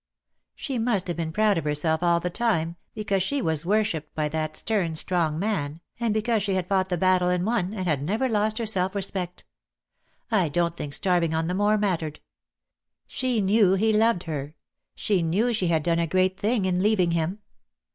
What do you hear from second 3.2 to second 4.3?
she was worshipped by